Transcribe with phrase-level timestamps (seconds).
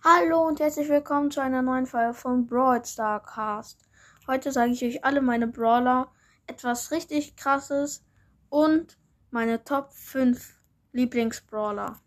[0.00, 3.86] Hallo und herzlich willkommen zu einer neuen Folge von Brawl Star Cast.
[4.26, 6.10] Heute sage ich euch alle meine Brawler,
[6.48, 8.04] etwas richtig krasses
[8.48, 8.98] und
[9.30, 10.60] meine Top 5
[10.90, 12.00] Lieblingsbrawler.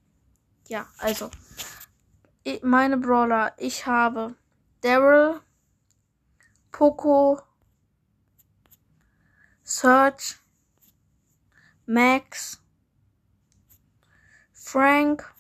[0.68, 1.30] Ja, also
[2.64, 4.36] meine Brawler, ich habe
[4.82, 5.40] Daryl,
[6.74, 7.40] Poco,
[9.64, 10.38] Search,
[11.86, 12.62] Max,
[14.52, 15.34] Frank,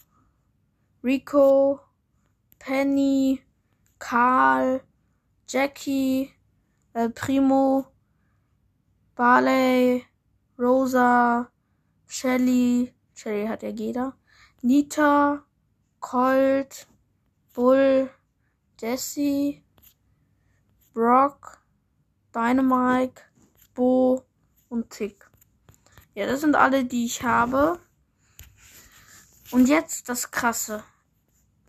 [1.04, 1.82] Rico,
[2.66, 3.44] Penny,
[4.00, 4.82] Karl,
[5.48, 6.34] Jackie,
[6.96, 7.86] El Primo,
[9.14, 10.04] Barley,
[10.58, 11.52] Rosa,
[12.08, 14.18] Shelly, Shelly hat ja jeder,
[14.64, 15.46] Nita,
[16.00, 16.88] Colt,
[17.54, 18.10] Bull,
[18.82, 19.62] Jesse,
[20.96, 21.62] Brock,
[22.34, 23.22] Dynamite,
[23.76, 24.26] Bo
[24.70, 25.30] und Tick.
[26.16, 27.78] Ja, das sind alle, die ich habe.
[29.52, 30.84] Und jetzt das Krasse.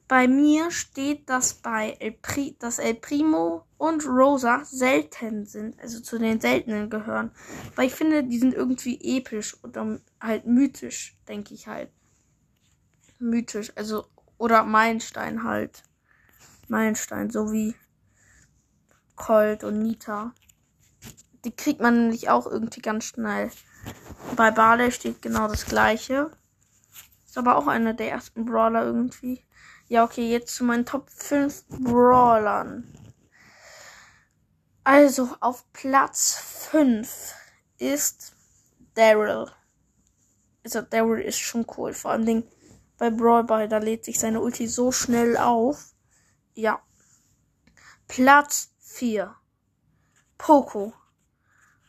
[0.08, 6.00] Bei mir steht, dass bei El, Pri dass El Primo und Rosa selten sind, also
[6.00, 7.32] zu den seltenen gehören.
[7.74, 11.90] Weil ich finde, die sind irgendwie episch oder halt mythisch, denke ich halt.
[13.18, 14.06] Mythisch, also,
[14.38, 15.82] oder Meilenstein halt.
[16.68, 17.74] Meilenstein, so wie
[19.16, 20.32] Colt und Nita.
[21.44, 23.50] Die kriegt man nämlich auch irgendwie ganz schnell.
[24.36, 26.30] Bei Barley steht genau das gleiche.
[27.24, 29.44] Ist aber auch einer der ersten Brawler irgendwie.
[29.88, 32.92] Ja, okay, jetzt zu meinen Top 5 Brawlern.
[34.82, 36.34] Also, auf Platz
[36.70, 37.34] 5
[37.78, 38.32] ist
[38.94, 39.48] Daryl.
[40.64, 41.92] Also, Daryl ist schon cool.
[41.92, 42.42] Vor allem
[42.98, 45.94] bei Brawl Ball, da lädt sich seine Ulti so schnell auf.
[46.54, 46.82] Ja.
[48.08, 49.36] Platz 4.
[50.36, 50.94] Poco.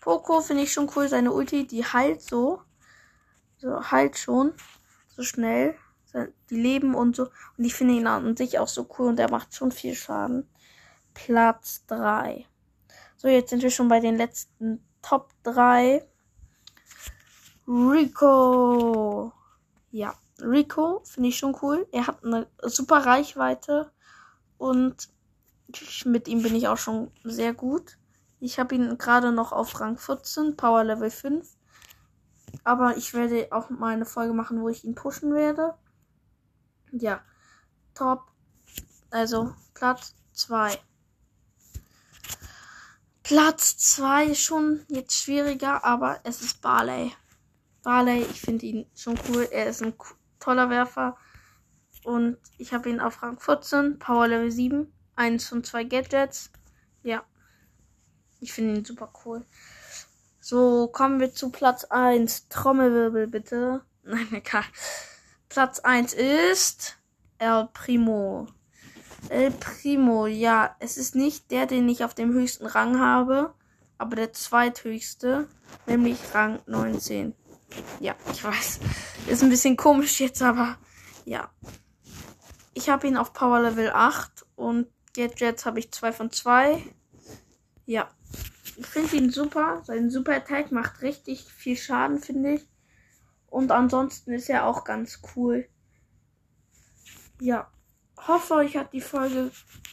[0.02, 1.10] Poco finde ich schon cool.
[1.10, 2.62] Seine Ulti, die heilt so.
[3.58, 4.54] So, heilt schon.
[5.08, 5.76] So schnell
[6.14, 7.30] die leben und so.
[7.58, 10.48] Und ich finde ihn an sich auch so cool und er macht schon viel Schaden.
[11.14, 12.46] Platz 3.
[13.18, 16.06] So, jetzt sind wir schon bei den letzten Top 3.
[17.68, 19.34] Rico.
[19.92, 21.88] Ja, Rico finde ich schon cool.
[21.92, 23.92] Er hat eine super Reichweite
[24.58, 25.10] und
[26.06, 27.98] mit ihm bin ich auch schon sehr gut.
[28.40, 31.48] Ich habe ihn gerade noch auf Rang 14, Power Level 5.
[32.64, 35.74] Aber ich werde auch mal eine Folge machen, wo ich ihn pushen werde.
[36.92, 37.22] Ja.
[37.94, 38.24] Top.
[39.10, 40.78] Also Platz 2.
[43.24, 47.12] Platz 2 ist schon jetzt schwieriger, aber es ist Barley.
[47.84, 49.48] Barley, ich finde ihn schon cool.
[49.52, 49.94] Er ist ein
[50.40, 51.18] toller Werfer.
[52.04, 56.52] Und ich habe ihn auf Rang 14, Power Level 7, 1 und 2 Gadgets.
[57.04, 57.24] Ja.
[58.40, 59.46] Ich finde ihn super cool.
[60.40, 62.48] So, kommen wir zu Platz 1.
[62.48, 63.84] Trommelwirbel bitte.
[64.04, 64.64] Nein, egal.
[65.58, 67.00] Platz 1 ist
[67.40, 68.46] El Primo.
[69.30, 73.56] El Primo, ja, es ist nicht der, den ich auf dem höchsten Rang habe,
[73.98, 75.48] aber der zweithöchste,
[75.88, 77.34] nämlich Rang 19.
[78.00, 78.82] Ja, ich weiß.
[79.26, 80.78] Ist ein bisschen komisch jetzt, aber
[81.26, 81.50] ja.
[82.76, 84.86] Ich habe ihn auf Power Level 8 und
[85.16, 86.84] Gadgets habe ich 2 von 2.
[87.88, 88.08] Ja.
[88.76, 89.82] Ich finde ihn super.
[89.86, 92.68] Sein Super Attack macht richtig viel Schaden, finde ich.
[93.48, 95.68] Und ansonsten ist er auch ganz cool.
[97.40, 97.72] Ja.
[98.28, 99.52] Hoffe, euch hat die Folge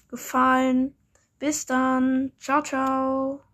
[0.09, 0.97] gefallen.
[1.39, 2.33] Bis dann.
[2.39, 3.45] Ciao, ciao.